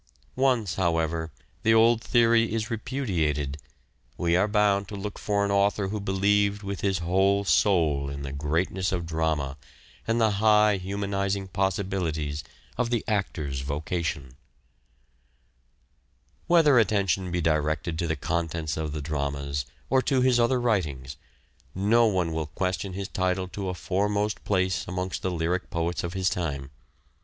Once, 0.35 0.77
however, 0.77 1.31
the 1.61 1.75
old 1.75 2.01
theory 2.03 2.51
is 2.55 2.71
repudiated 2.71 3.59
we 4.17 4.35
are 4.35 4.47
bound 4.47 4.87
to 4.87 4.95
look 4.95 5.19
for 5.19 5.45
an 5.45 5.51
author 5.51 5.89
who 5.89 5.99
believed 5.99 6.63
with 6.63 6.81
his 6.81 6.97
whole 6.97 7.43
soul 7.45 8.09
in 8.09 8.23
the 8.23 8.31
greatness 8.31 8.91
of 8.91 9.05
drama 9.05 9.57
and 10.07 10.19
the 10.19 10.31
high 10.41 10.77
humanizing 10.77 11.47
possibilities 11.47 12.43
of 12.79 12.89
the 12.89 13.03
actor's 13.07 13.59
vocation. 13.61 14.23
Known 14.23 14.31
as 14.31 14.35
Whether 16.47 16.79
attention 16.79 17.29
be 17.29 17.39
directed 17.39 17.99
to 17.99 18.07
the 18.07 18.15
contents 18.15 18.77
of 18.77 18.89
poet™ 18.89 18.93
t*16 18.93 19.03
dramas 19.03 19.65
or 19.87 20.01
to 20.01 20.21
his 20.21 20.39
other 20.39 20.59
writings, 20.59 21.15
no 21.75 22.07
one 22.07 22.33
will 22.33 22.47
question 22.47 22.93
his 22.93 23.07
title 23.07 23.47
to 23.49 23.69
a 23.69 23.75
foremost 23.75 24.43
place 24.45 24.83
amongst 24.87 25.21
the 25.21 25.29
lyric 25.29 25.69
poets 25.69 26.03
of 26.03 26.13
his 26.13 26.27
time. 26.27 26.71